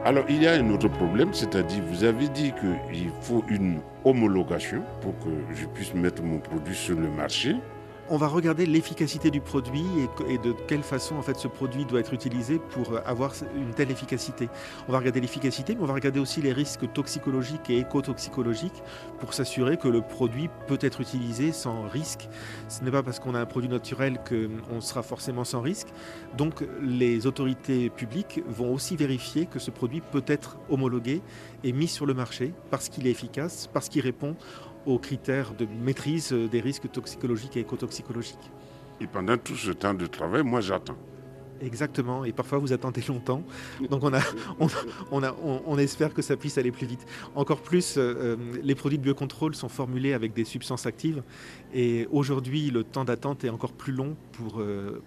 Alors, 0.04 0.24
il 0.28 0.42
y 0.42 0.48
a 0.48 0.54
un 0.54 0.68
autre 0.70 0.88
problème, 0.88 1.32
c'est-à-dire, 1.32 1.80
vous 1.84 2.02
avez 2.02 2.28
dit 2.28 2.52
qu'il 2.60 3.10
faut 3.20 3.44
une 3.48 3.78
homologation 4.04 4.82
pour 5.00 5.16
que 5.20 5.30
je 5.54 5.64
puisse 5.66 5.94
mettre 5.94 6.22
mon 6.22 6.38
produit 6.38 6.74
sur 6.74 6.98
le 6.98 7.08
marché 7.08 7.54
on 8.12 8.18
va 8.18 8.28
regarder 8.28 8.66
l'efficacité 8.66 9.30
du 9.30 9.40
produit 9.40 9.86
et, 10.28 10.36
de 10.36 10.52
quelle 10.68 10.82
façon 10.82 11.14
ce 11.34 11.48
produit 11.48 11.86
doit 11.86 12.00
être 12.00 12.12
utilisé 12.12 12.58
pour 12.58 12.98
avoir 13.06 13.32
une 13.56 13.72
telle 13.72 13.90
efficacité. 13.90 14.50
On 14.86 14.92
va 14.92 14.98
regarder 14.98 15.22
l'efficacité, 15.22 15.74
mais 15.74 15.80
on 15.80 15.86
va 15.86 15.94
regarder 15.94 16.20
aussi 16.20 16.42
les 16.42 16.52
risques 16.52 16.92
toxicologiques 16.92 17.70
et 17.70 17.78
écotoxicologiques 17.78 18.82
pour 19.18 19.32
s'assurer 19.32 19.78
que 19.78 19.88
le 19.88 20.02
produit 20.02 20.50
peut 20.66 20.78
être 20.82 21.00
utilisé 21.00 21.52
sans 21.52 21.88
risque. 21.88 22.28
Ce 22.68 22.84
n'est 22.84 22.90
pas 22.90 23.02
parce 23.02 23.18
qu'on 23.18 23.34
a 23.34 23.40
un 23.40 23.46
produit 23.46 23.70
naturel 23.70 24.18
qu'on 24.28 24.82
sera 24.82 25.02
forcément 25.02 25.44
sans 25.44 25.62
risque. 25.62 25.88
Donc 26.36 26.66
les 26.82 27.26
autorités 27.26 27.88
publiques 27.88 28.42
vont 28.46 28.74
aussi 28.74 28.94
vérifier 28.94 29.46
que 29.46 29.58
ce 29.58 29.70
produit 29.70 30.02
peut 30.02 30.24
être 30.26 30.58
homologué 30.68 31.22
et 31.64 31.72
mis 31.72 31.88
sur 31.88 32.04
le 32.04 32.12
marché 32.12 32.52
parce 32.70 32.90
qu'il 32.90 33.06
est 33.06 33.10
efficace, 33.10 33.70
parce 33.72 33.88
qu'il 33.88 34.02
répond 34.02 34.36
aux 34.86 34.98
critères 34.98 35.54
de 35.54 35.66
maîtrise 35.66 36.32
des 36.32 36.60
risques 36.60 36.90
toxicologiques 36.90 37.56
et 37.56 37.60
écotoxicologiques. 37.60 38.50
Et 39.00 39.06
pendant 39.06 39.36
tout 39.36 39.56
ce 39.56 39.70
temps 39.70 39.94
de 39.94 40.06
travail, 40.06 40.42
moi 40.42 40.60
j'attends. 40.60 40.96
Exactement, 41.60 42.24
et 42.24 42.32
parfois 42.32 42.58
vous 42.58 42.72
attendez 42.72 43.02
longtemps. 43.06 43.44
Donc 43.88 44.02
on, 44.02 44.12
a, 44.12 44.20
on, 45.12 45.22
a, 45.22 45.32
on, 45.42 45.78
espère 45.78 46.12
que 46.12 46.20
ça 46.20 46.36
puisse 46.36 46.58
aller 46.58 46.72
plus 46.72 46.86
vite. 46.86 47.06
Encore 47.36 47.60
plus, 47.60 47.94
euh, 47.96 48.36
les 48.64 48.74
produits 48.74 48.98
de 48.98 49.04
biocontrôle 49.04 49.54
sont 49.54 49.68
formulés 49.68 50.12
avec 50.12 50.32
des 50.32 50.44
substances 50.44 50.86
actives, 50.86 51.22
et 51.72 52.08
aujourd'hui 52.10 52.70
le 52.70 52.82
temps 52.82 53.04
d'attente 53.04 53.44
est 53.44 53.48
encore 53.48 53.72
plus 53.72 53.92
long 53.92 54.16
pour, 54.32 54.60
euh, 54.60 55.00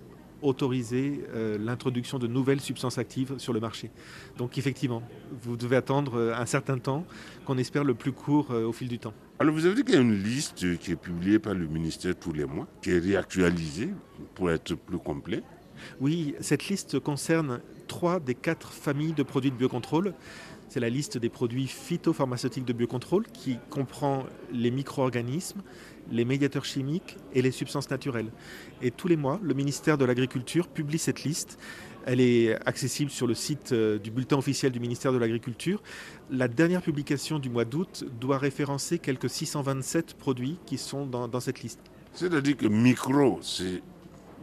autoriser 0.46 1.24
euh, 1.34 1.58
l'introduction 1.58 2.20
de 2.20 2.28
nouvelles 2.28 2.62
substances 2.62 2.98
actives 2.98 3.38
sur 3.38 3.54
le 3.54 3.60
marché. 3.60 3.92
Donc 4.38 4.58
effectivement, 4.58 5.04
vous 5.42 5.58
devez 5.58 5.76
attendre 5.76 6.16
euh, 6.16 6.36
un 6.36 6.46
certain 6.46 6.78
temps, 6.78 7.06
qu'on 7.46 7.58
espère 7.58 7.84
le 7.84 7.94
plus 7.94 8.12
court 8.12 8.52
euh, 8.52 8.66
au 8.66 8.72
fil 8.72 8.88
du 8.88 9.00
temps. 9.00 9.14
Alors 9.38 9.54
vous 9.54 9.66
avez 9.66 9.76
dit 9.76 9.84
qu'il 9.84 9.96
y 9.96 9.98
a 9.98 10.02
une 10.02 10.24
liste 10.24 10.78
qui 10.80 10.92
est 10.92 10.96
publiée 10.96 11.40
par 11.40 11.54
le 11.54 11.68
ministère 11.68 12.16
tous 12.16 12.32
les 12.32 12.46
mois, 12.46 12.68
qui 12.82 12.92
est 12.92 13.00
réactualisée 13.00 13.90
pour 14.34 14.50
être 14.50 14.76
plus 14.76 14.98
complet. 14.98 15.44
Oui, 16.00 16.36
cette 16.40 16.70
liste 16.70 17.00
concerne 17.00 17.60
trois 17.88 18.22
des 18.22 18.34
quatre 18.34 18.72
familles 18.72 19.12
de 19.12 19.24
produits 19.24 19.52
de 19.52 19.58
biocontrôle. 19.58 20.14
C'est 20.70 20.80
la 20.80 20.90
liste 20.90 21.18
des 21.18 21.28
produits 21.28 21.68
phytopharmaceutiques 21.68 22.64
de 22.64 22.72
biocontrôle 22.72 23.26
qui 23.28 23.58
comprend 23.70 24.24
les 24.54 24.72
micro-organismes, 24.72 25.62
les 26.10 26.24
médiateurs 26.24 26.64
chimiques 26.64 27.18
et 27.34 27.42
les 27.42 27.52
substances 27.52 27.90
naturelles. 27.90 28.32
Et 28.82 28.90
tous 28.90 29.10
les 29.10 29.18
mois, 29.18 29.42
le 29.44 29.54
ministère 29.54 29.98
de 29.98 30.06
l'Agriculture 30.06 30.70
publie 30.70 30.98
cette 30.98 31.26
liste. 31.26 31.60
Elle 32.06 32.22
est 32.22 32.56
accessible 32.68 33.10
sur 33.10 33.26
le 33.26 33.34
site 33.34 33.72
euh, 33.72 33.98
du 33.98 34.12
bulletin 34.12 34.38
officiel 34.38 34.72
du 34.72 34.80
ministère 34.80 35.12
de 35.12 35.18
l'Agriculture. 35.18 35.82
La 36.30 36.48
dernière 36.48 36.84
publication 36.84 37.40
du 37.40 37.50
mois 37.50 37.66
d'août 37.66 38.06
doit 38.22 38.38
référencer 38.38 39.00
quelques 39.00 39.30
627 39.30 40.14
produits 40.14 40.60
qui 40.68 40.78
sont 40.78 41.08
dans, 41.08 41.28
dans 41.28 41.40
cette 41.40 41.62
liste. 41.64 41.80
C'est-à-dire 42.14 42.56
que 42.56 42.68
micro, 42.68 43.40
c'est 43.42 43.82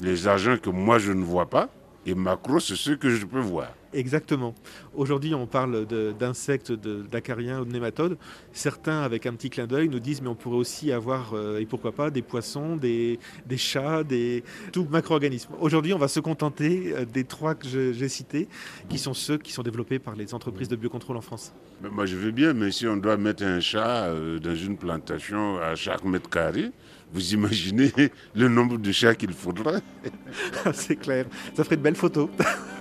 les 0.00 0.26
agents 0.26 0.56
que 0.56 0.70
moi 0.70 0.98
je 0.98 1.12
ne 1.12 1.22
vois 1.24 1.48
pas, 1.48 1.70
et 2.04 2.14
macro, 2.14 2.58
c'est 2.58 2.76
ceux 2.76 2.96
que 2.96 3.08
je 3.08 3.24
peux 3.24 3.40
voir. 3.40 3.72
Exactement. 3.92 4.54
Aujourd'hui, 4.94 5.34
on 5.34 5.46
parle 5.46 5.86
d'insectes, 6.18 6.72
d'acariens 6.72 7.60
ou 7.60 7.64
de 7.64 7.72
nématodes. 7.72 8.16
Certains, 8.52 9.02
avec 9.02 9.26
un 9.26 9.34
petit 9.34 9.50
clin 9.50 9.66
d'œil, 9.66 9.88
nous 9.88 10.00
disent 10.00 10.22
mais 10.22 10.28
on 10.28 10.34
pourrait 10.34 10.56
aussi 10.56 10.92
avoir, 10.92 11.34
euh, 11.34 11.58
et 11.58 11.66
pourquoi 11.66 11.92
pas, 11.92 12.10
des 12.10 12.22
poissons, 12.22 12.76
des, 12.76 13.18
des 13.46 13.56
chats, 13.56 14.02
des 14.02 14.44
tout 14.72 14.86
macro-organismes. 14.90 15.52
Aujourd'hui, 15.60 15.92
on 15.92 15.98
va 15.98 16.08
se 16.08 16.20
contenter 16.20 16.92
euh, 16.94 17.04
des 17.04 17.24
trois 17.24 17.54
que 17.54 17.66
j'ai 17.68 18.08
cités, 18.08 18.48
qui 18.88 18.98
sont 18.98 19.14
ceux 19.14 19.38
qui 19.38 19.52
sont 19.52 19.62
développés 19.62 19.98
par 19.98 20.16
les 20.16 20.32
entreprises 20.34 20.68
de 20.68 20.76
biocontrôle 20.76 21.16
en 21.16 21.22
France. 21.22 21.52
moi, 21.82 22.06
je 22.06 22.16
veux 22.16 22.30
bien, 22.30 22.52
mais 22.54 22.70
si 22.70 22.86
on 22.86 22.96
doit 22.96 23.16
mettre 23.16 23.44
un 23.44 23.60
chat 23.60 24.06
euh, 24.06 24.38
dans 24.38 24.56
une 24.56 24.76
plantation 24.76 25.58
à 25.58 25.74
chaque 25.74 26.04
mètre 26.04 26.30
carré, 26.30 26.70
vous 27.12 27.34
imaginez 27.34 27.92
le 28.34 28.48
nombre 28.48 28.78
de 28.78 28.92
chats 28.92 29.14
qu'il 29.14 29.32
faudrait 29.32 29.82
C'est 30.72 30.96
clair. 30.96 31.26
Ça 31.54 31.64
ferait 31.64 31.76
de 31.76 31.82
belles 31.82 31.96
photos. 31.96 32.28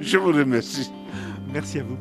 Je 0.00 0.18
vous 0.18 0.32
remercie. 0.32 0.90
Merci 1.52 1.80
à 1.80 1.82
vous. 1.84 1.98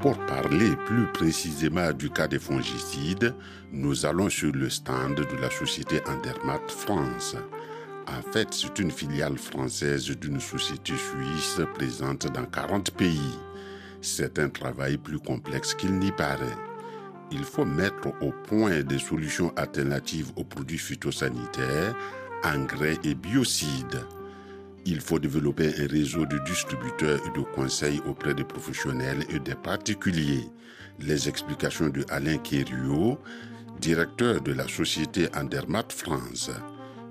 Pour 0.00 0.16
parler 0.26 0.76
plus 0.86 1.06
précisément 1.12 1.92
du 1.92 2.10
cas 2.10 2.28
des 2.28 2.38
fongicides, 2.38 3.34
nous 3.72 4.06
allons 4.06 4.28
sur 4.28 4.52
le 4.52 4.70
stand 4.70 5.16
de 5.16 5.36
la 5.40 5.50
société 5.50 6.00
Andermat 6.06 6.60
France. 6.68 7.36
En 8.06 8.22
fait, 8.32 8.48
c'est 8.52 8.78
une 8.78 8.92
filiale 8.92 9.36
française 9.36 10.08
d'une 10.16 10.38
société 10.38 10.92
suisse 10.96 11.60
présente 11.74 12.30
dans 12.32 12.44
40 12.44 12.92
pays. 12.92 13.36
C'est 14.00 14.38
un 14.38 14.48
travail 14.48 14.96
plus 14.96 15.18
complexe 15.18 15.74
qu'il 15.74 15.98
n'y 15.98 16.12
paraît 16.12 16.56
il 17.30 17.44
faut 17.44 17.64
mettre 17.64 18.08
au 18.20 18.32
point 18.46 18.82
des 18.82 18.98
solutions 18.98 19.52
alternatives 19.56 20.30
aux 20.36 20.44
produits 20.44 20.78
phytosanitaires, 20.78 21.94
engrais 22.44 22.98
et 23.04 23.14
biocides. 23.14 24.04
Il 24.84 25.00
faut 25.00 25.18
développer 25.18 25.72
un 25.78 25.86
réseau 25.88 26.26
de 26.26 26.38
distributeurs 26.46 27.20
et 27.26 27.38
de 27.38 27.44
conseils 27.54 28.00
auprès 28.06 28.34
des 28.34 28.44
professionnels 28.44 29.24
et 29.30 29.40
des 29.40 29.56
particuliers. 29.56 30.48
Les 31.00 31.28
explications 31.28 31.88
de 31.88 32.04
Alain 32.08 32.38
Kério, 32.38 33.18
directeur 33.80 34.40
de 34.40 34.52
la 34.52 34.68
société 34.68 35.28
Andermat 35.34 35.88
France. 35.88 36.50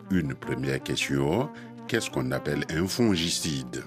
Une 0.09 0.33
première 0.35 0.81
question, 0.81 1.49
qu'est-ce 1.87 2.09
qu'on 2.09 2.31
appelle 2.31 2.63
un 2.69 2.87
fongicide? 2.87 3.83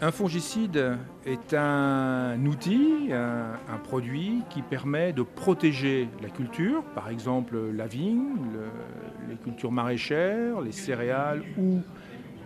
Un 0.00 0.10
fongicide 0.10 0.98
est 1.24 1.54
un 1.54 2.36
outil, 2.44 3.08
un, 3.12 3.52
un 3.72 3.78
produit 3.82 4.42
qui 4.50 4.60
permet 4.60 5.12
de 5.12 5.22
protéger 5.22 6.08
la 6.22 6.28
culture, 6.28 6.82
par 6.94 7.08
exemple 7.08 7.56
la 7.74 7.86
vigne, 7.86 8.34
le- 8.52 9.28
les 9.30 9.36
cultures 9.36 9.72
maraîchères, 9.72 10.60
les 10.60 10.72
céréales 10.72 11.42
ou 11.56 11.80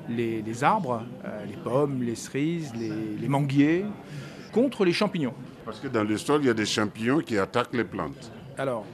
les, 0.09 0.41
les 0.43 0.65
arbres, 0.65 1.03
euh, 1.25 1.45
les 1.47 1.57
pommes, 1.57 2.03
les 2.03 2.15
cerises, 2.15 2.73
les, 2.79 2.93
les 3.21 3.29
manguiers, 3.29 3.85
contre 4.53 4.85
les 4.85 4.93
champignons. 4.93 5.35
Parce 5.65 5.81
que 5.81 5.89
dans 5.89 6.05
le 6.05 6.17
sol, 6.17 6.43
il 6.43 6.47
y 6.47 6.51
a 6.51 6.55
des 6.55 6.65
champignons 6.67 7.19
qui 7.19 7.39
attaquent 7.39 7.75
les 7.75 7.85
plantes. 7.85 8.31
Alors, 8.57 8.85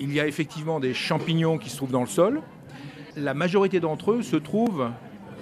il 0.00 0.12
y 0.12 0.20
a 0.20 0.26
effectivement 0.26 0.80
des 0.80 0.94
champignons 0.94 1.58
qui 1.58 1.68
se 1.68 1.76
trouvent 1.76 1.90
dans 1.92 2.00
le 2.00 2.06
sol. 2.06 2.40
La 3.16 3.34
majorité 3.34 3.80
d'entre 3.80 4.12
eux 4.12 4.22
se 4.22 4.36
trouvent 4.36 4.88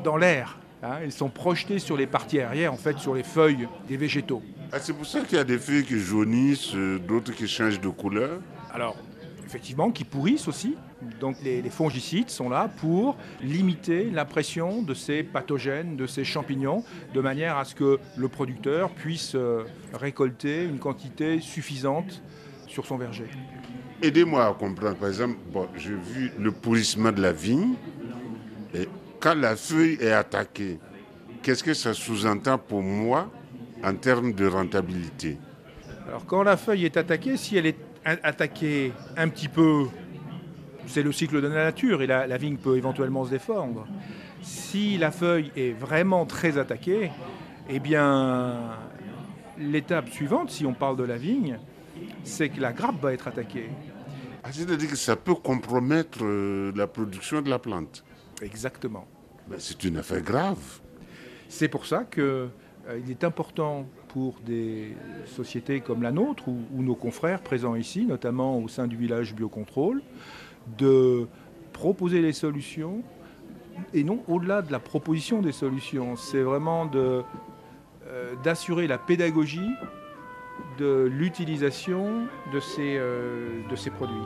dans 0.03 0.17
l'air. 0.17 0.59
Hein. 0.83 0.99
Ils 1.05 1.13
sont 1.13 1.29
projetés 1.29 1.79
sur 1.79 1.97
les 1.97 2.07
parties 2.07 2.41
arrière, 2.41 2.73
en 2.73 2.77
fait, 2.77 2.99
sur 2.99 3.15
les 3.15 3.23
feuilles 3.23 3.69
des 3.89 3.97
végétaux. 3.97 4.43
Ah, 4.73 4.79
c'est 4.81 4.93
pour 4.93 5.07
ça 5.07 5.21
qu'il 5.21 5.39
y 5.39 5.41
a 5.41 5.45
des 5.45 5.59
feuilles 5.59 5.85
qui 5.85 5.99
jaunissent, 5.99 6.75
euh, 6.75 6.99
d'autres 6.99 7.33
qui 7.33 7.47
changent 7.47 7.81
de 7.81 7.89
couleur. 7.89 8.41
Alors, 8.73 8.97
effectivement, 9.45 9.91
qui 9.91 10.05
pourrissent 10.05 10.49
aussi. 10.49 10.75
Donc, 11.21 11.37
les, 11.45 11.63
les 11.63 11.71
fongicides 11.71 12.31
sont 12.31 12.49
là 12.49 12.69
pour 12.81 13.17
limiter 13.43 14.11
la 14.11 14.25
pression 14.25 14.83
de 14.83 14.93
ces 14.93 15.23
pathogènes, 15.23 15.97
de 15.97 16.07
ces 16.07 16.25
champignons, 16.25 16.83
de 17.15 17.21
manière 17.21 17.57
à 17.57 17.65
ce 17.65 17.75
que 17.75 18.01
le 18.17 18.29
producteur 18.29 18.91
puisse 18.91 19.35
euh, 19.35 19.65
récolter 19.95 20.65
une 20.65 20.79
quantité 20.79 21.41
suffisante 21.41 22.23
sur 22.67 22.87
son 22.87 22.97
verger. 22.97 23.27
Aidez-moi 24.03 24.47
à 24.47 24.53
comprendre. 24.53 24.97
Par 24.97 25.09
exemple, 25.09 25.37
bon, 25.53 25.69
j'ai 25.77 25.95
vu 25.95 26.33
le 26.39 26.51
pourrissement 26.51 27.13
de 27.13 27.23
la 27.23 27.33
vigne. 27.33 27.75
Et 28.75 28.89
quand 29.21 29.35
la 29.35 29.57
feuille 29.57 29.99
est 30.01 30.13
attaquée, 30.13 30.79
qu'est-ce 31.43 31.63
que 31.63 31.75
ça 31.75 31.95
sous-entend 31.95 32.59
pour 32.59 32.83
moi 32.83 33.31
en 33.83 33.95
termes 33.95 34.33
de 34.33 34.47
rentabilité? 34.47 35.39
Alors 36.09 36.25
quand 36.27 36.43
la 36.43 36.57
feuille 36.57 36.85
est 36.85 36.97
attaquée, 36.97 37.37
si 37.37 37.57
elle 37.57 37.67
est 37.67 37.79
attaquée 38.05 38.93
un 39.17 39.29
petit 39.29 39.49
peu, 39.49 39.87
c'est 40.87 41.03
le 41.03 41.13
cycle 41.13 41.43
de 41.43 41.49
la 41.49 41.65
nature 41.65 42.03
et 42.03 42.07
la, 42.07 42.27
la 42.27 42.37
vigne 42.37 42.57
peut 42.57 42.77
éventuellement 42.77 43.25
se 43.25 43.31
défendre. 43.31 43.87
Si 44.43 44.97
la 44.99 45.11
feuille 45.11 45.51
est 45.57 45.73
vraiment 45.73 46.25
très 46.27 46.59
attaquée, 46.59 47.11
eh 47.69 47.81
bien 47.81 48.77
l'étape 49.59 50.11
suivante, 50.11 50.51
si 50.51 50.65
on 50.67 50.75
parle 50.75 50.97
de 50.97 51.05
la 51.05 51.17
vigne, 51.17 51.59
c'est 52.23 52.51
que 52.51 52.61
la 52.61 52.73
grappe 52.73 53.01
va 53.01 53.13
être 53.13 53.27
attaquée. 53.27 53.71
Ah, 54.45 54.49
C'est-à-dire 54.53 54.91
que 54.91 54.97
ça 54.97 55.17
peut 55.17 55.35
compromettre 55.35 56.19
euh, 56.23 56.73
la 56.77 56.87
production 56.87 57.43
de 57.43 57.51
la 57.51 57.59
plante. 57.59 58.05
Exactement. 58.43 59.07
Ben, 59.49 59.57
c'est 59.59 59.85
une 59.85 59.99
affaire 59.99 60.23
grave. 60.23 60.81
C'est 61.49 61.69
pour 61.69 61.87
ça 61.87 62.05
qu'il 62.05 63.11
est 63.11 63.25
important 63.25 63.87
pour 64.09 64.41
des 64.45 64.97
sociétés 65.27 65.81
comme 65.81 66.03
la 66.03 66.11
nôtre 66.11 66.49
ou, 66.49 66.59
ou 66.75 66.83
nos 66.83 66.95
confrères 66.95 67.41
présents 67.41 67.75
ici, 67.75 68.07
notamment 68.07 68.59
au 68.59 68.69
sein 68.69 68.87
du 68.87 68.97
village 68.97 69.35
Biocontrôle, 69.35 70.03
de 70.79 71.29
proposer 71.73 72.21
les 72.23 72.33
solutions 72.33 73.03
et 73.93 74.05
non 74.05 74.23
au-delà 74.29 74.63
de 74.63 74.73
la 74.73 74.79
proposition 74.79 75.43
des 75.43 75.53
solutions. 75.53 76.17
C'est 76.17 76.43
vraiment 76.43 76.91
euh, 76.95 77.23
d'assurer 78.43 78.87
la 78.87 78.99
pédagogie 78.99 79.71
de 80.79 81.09
l'utilisation 81.11 82.27
de 82.53 82.61
ces, 82.61 82.97
euh, 82.99 83.61
de 83.71 83.77
ces 83.77 83.91
produits. 83.91 84.17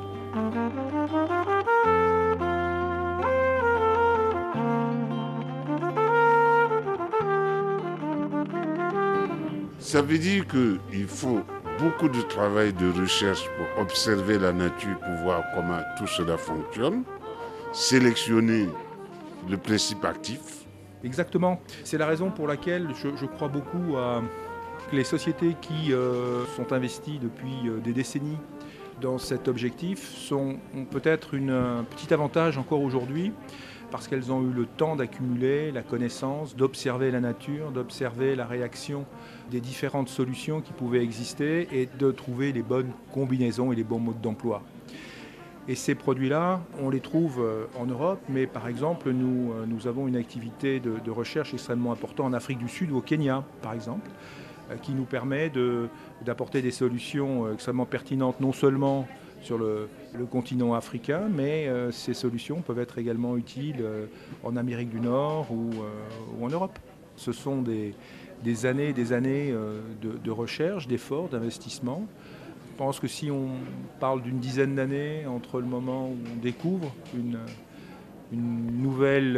Ça 9.91 10.03
veut 10.03 10.19
dire 10.19 10.47
qu'il 10.47 11.09
faut 11.09 11.41
beaucoup 11.81 12.09
de 12.09 12.23
travail 12.23 12.73
de 12.73 12.93
recherche 12.93 13.45
pour 13.57 13.83
observer 13.83 14.39
la 14.39 14.53
nature, 14.53 14.97
pour 15.01 15.15
voir 15.25 15.43
comment 15.53 15.81
tout 15.99 16.07
cela 16.07 16.37
fonctionne, 16.39 17.03
sélectionner 17.73 18.69
le 19.49 19.57
principe 19.57 20.05
actif. 20.05 20.65
Exactement. 21.03 21.61
C'est 21.83 21.99
la 21.99 22.07
raison 22.07 22.31
pour 22.31 22.47
laquelle 22.47 22.87
je, 22.95 23.27
crois 23.27 23.49
beaucoup 23.49 23.97
à 23.97 24.23
les 24.93 25.03
sociétés 25.03 25.57
qui 25.61 25.93
euh, 25.93 26.47
sont 26.55 26.73
investies 26.73 27.19
depuis 27.19 27.69
euh, 27.69 27.81
des 27.81 27.93
décennies 27.93 28.39
dans 29.01 29.19
cet 29.19 29.49
objectif 29.49 30.09
sont, 30.15 30.59
ont 30.77 30.85
peut-être 30.85 31.37
un 31.37 31.83
petit 31.83 32.15
avantage 32.15 32.59
encore 32.59 32.83
aujourd'hui 32.83 33.33
parce 33.91 34.09
qu'elles 34.09 34.33
ont 34.33 34.43
eu 34.43 34.53
le 34.53 34.67
temps 34.67 34.97
d'accumuler 34.97 35.73
la 35.73 35.83
connaissance, 35.83 36.57
d'observer 36.57 37.11
la 37.11 37.21
nature, 37.21 37.71
d'observer 37.71 38.37
la 38.37 38.47
réaction 38.47 39.05
des 39.51 39.61
différentes 39.61 40.09
solutions 40.09 40.61
qui 40.61 40.73
pouvaient 40.73 41.03
exister 41.03 41.69
et 41.73 41.89
de 41.99 42.11
trouver 42.13 42.53
les 42.53 42.63
bonnes 42.63 42.93
combinaisons 43.13 43.73
et 43.73 43.77
les 43.77 43.85
bons 43.85 43.99
modes 43.99 44.21
d'emploi. 44.21 44.63
Et 45.69 45.75
ces 45.75 45.95
produits-là, 45.95 46.63
on 46.81 46.91
les 46.91 47.01
trouve 47.01 47.41
euh, 47.41 47.67
en 47.79 47.87
Europe, 47.87 48.21
mais 48.29 48.47
par 48.47 48.67
exemple, 48.67 49.11
nous, 49.11 49.53
euh, 49.53 49.89
avons 49.89 50.09
une 50.09 50.17
activité 50.17 50.81
de, 50.81 51.11
recherche 51.11 51.55
extrêmement 51.55 51.93
importante 51.93 52.27
en 52.27 52.33
Afrique 52.33 52.59
du 52.59 52.69
Sud 52.69 52.91
ou 52.91 52.97
au 52.97 53.01
Kenya, 53.01 53.45
par 53.63 53.75
exemple, 53.75 54.11
euh, 54.71 54.77
qui 54.77 54.93
nous 54.93 55.05
permet 55.05 55.53
d'apporter 56.25 56.63
des 56.63 56.71
solutions 56.71 57.53
extrêmement 57.53 57.87
pertinentes, 57.87 58.41
non 58.41 58.53
seulement 58.53 59.07
sur 59.41 59.59
le, 59.59 59.89
continent 60.31 60.75
africain, 60.75 61.29
mais 61.31 61.67
euh, 61.67 61.91
ces 61.91 62.15
solutions 62.15 62.61
peuvent 62.61 62.79
être 62.79 62.99
également 62.99 63.37
utiles 63.37 63.81
euh, 63.81 64.07
en 64.45 64.57
Amérique 64.57 64.91
du 64.91 65.01
Nord 65.01 65.51
ou, 65.51 65.71
euh, 65.73 66.39
ou 66.39 66.45
en 66.45 66.49
Europe. 66.49 66.79
Ce 67.17 67.33
sont 67.33 67.63
des, 67.63 67.95
années 68.67 68.89
et 68.89 68.93
des 68.93 69.13
années 69.13 69.55
de, 70.01 70.31
recherche, 70.31 70.89
d'efforts, 70.89 71.29
d'investissement. 71.29 72.07
Je 72.73 72.77
pense 72.79 72.99
que 72.99 73.09
si 73.09 73.31
on 73.31 73.49
parle 73.99 74.23
d'une 74.23 74.39
dizaine 74.39 74.75
d'années 74.75 75.27
entre 75.27 75.61
le 75.61 75.67
moment 75.67 76.09
où 76.09 76.17
on 76.33 76.41
découvre 76.41 76.95
une, 77.15 77.39
nouvelle, 78.33 79.37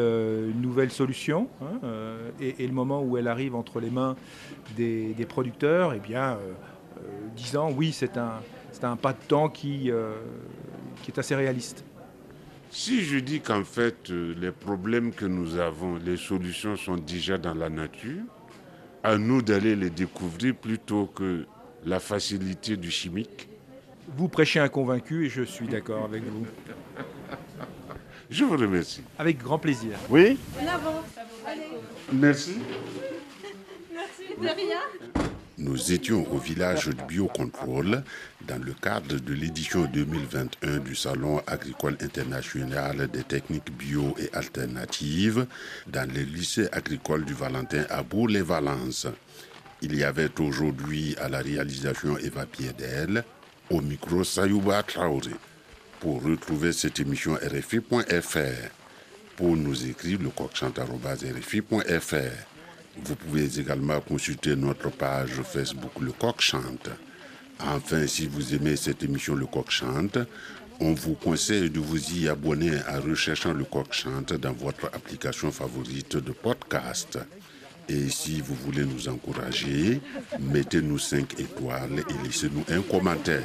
solution 0.91 1.49
hein, 1.61 1.89
et, 2.41 2.65
le 2.65 2.73
moment 2.73 3.03
où 3.03 3.17
elle 3.17 3.27
arrive 3.27 3.57
entre 3.57 3.81
les 3.81 3.91
mains 3.91 4.15
des, 4.77 5.27
producteurs, 5.29 5.93
eh 5.95 5.99
bien, 5.99 6.39
euh, 7.03 7.29
10 7.37 7.57
ans, 7.57 7.71
oui, 7.77 7.93
c'est 7.93 8.17
un, 8.17 8.41
c'est 8.73 8.85
un 8.85 8.97
pas 8.97 9.13
de 9.13 9.19
temps 9.29 9.49
qui, 9.49 9.91
euh, 9.91 10.15
qui 11.03 11.11
est 11.11 11.19
assez 11.19 11.35
réaliste. 11.35 11.85
Si 12.71 13.03
je 13.03 13.19
dis 13.19 13.41
qu'en 13.41 13.65
fait, 13.65 14.11
euh, 14.11 14.35
les 14.41 14.51
problèmes 14.51 15.13
que 15.13 15.27
nous 15.27 15.59
avons, 15.59 15.97
les 15.97 16.17
solutions 16.17 16.77
sont 16.77 16.97
déjà 16.97 17.37
dans 17.37 17.55
la 17.55 17.69
nature, 17.69 18.23
à 19.03 19.19
nous 19.19 19.43
d'aller 19.43 19.77
les 19.77 19.91
découvrir 19.91 20.55
plutôt 20.55 21.07
que 21.07 21.45
la 21.85 22.01
facilité 22.01 22.77
du 22.77 22.91
chimique. 22.91 23.49
Vous 24.17 24.29
prêchez 24.29 24.59
un 24.59 24.69
convaincu 24.69 25.27
et 25.27 25.29
je 25.29 25.43
suis 25.43 25.69
d'accord 25.69 26.05
avec 26.05 26.23
vous. 26.25 26.47
Je 28.31 28.45
vous 28.45 28.57
remercie. 28.57 29.03
Avec 29.19 29.39
grand 29.39 29.59
plaisir. 29.59 29.99
Oui 30.09 30.39
Merci. 32.13 32.57
Nous 35.59 35.93
étions 35.93 36.27
au 36.33 36.39
village 36.39 36.87
de 36.87 37.03
Biocontrôle 37.03 38.03
dans 38.47 38.63
le 38.63 38.73
cadre 38.73 39.17
de 39.17 39.35
l'édition 39.35 39.85
2021 39.85 40.79
du 40.79 40.95
Salon 40.95 41.41
agricole 41.47 41.97
international 42.01 43.09
des 43.09 43.23
techniques 43.23 43.71
bio 43.77 44.15
et 44.19 44.29
alternatives 44.35 45.47
dans 45.87 46.09
le 46.11 46.23
lycée 46.23 46.69
agricole 46.73 47.25
du 47.25 47.35
Valentin 47.35 47.85
à 47.91 48.03
Bourg-les-Valences. 48.03 49.07
Il 49.81 49.97
y 49.97 50.05
avait 50.05 50.31
aujourd'hui 50.41 51.17
à 51.21 51.29
la 51.29 51.39
réalisation 51.39 52.17
Eva 52.19 52.47
Piedel, 52.47 53.25
au 53.71 53.81
micro 53.81 54.25
Sayouba 54.25 54.83
Traoré. 54.83 55.35
Pour 56.01 56.23
retrouver 56.23 56.73
cette 56.73 57.01
émission 57.01 57.35
RFI.fr, 57.35 58.69
pour 59.37 59.57
nous 59.57 59.87
écrire 59.87 60.19
le 60.21 60.31
coqchante.rfi.fr. 60.31 62.17
Vous 63.05 63.17
pouvez 63.17 63.59
également 63.59 64.01
consulter 64.01 64.55
notre 64.55 64.91
page 64.91 65.41
Facebook 65.43 65.93
Le 66.01 66.13
Coq 66.13 66.41
Chante. 66.41 66.91
Enfin, 67.65 68.07
si 68.07 68.27
vous 68.27 68.55
aimez 68.55 68.77
cette 68.77 69.03
émission 69.05 69.35
Le 69.35 69.47
Coq 69.47 69.71
Chante, 69.71 70.19
on 70.81 70.95
vous 70.95 71.15
conseille 71.15 71.71
de 71.71 71.79
vous 71.79 72.13
y 72.13 72.29
abonner 72.29 72.73
en 72.91 73.01
recherchant 73.01 73.53
Le 73.53 73.65
Coq 73.65 73.93
Chante 73.93 74.33
dans 74.33 74.53
votre 74.53 74.87
application 74.87 75.53
favorite 75.53 76.17
de 76.17 76.33
podcast. 76.33 77.19
Et 77.89 78.09
si 78.09 78.41
vous 78.41 78.55
voulez 78.55 78.85
nous 78.85 79.09
encourager, 79.09 80.01
mettez-nous 80.41 80.99
5 80.99 81.39
étoiles 81.39 82.01
et 82.09 82.27
laissez-nous 82.27 82.65
un 82.69 82.83
commentaire. 82.83 83.43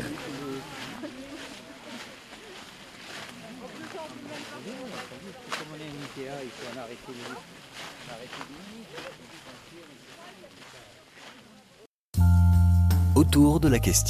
Autour 13.16 13.60
de 13.60 13.68
la 13.68 13.80
question. 13.80 14.06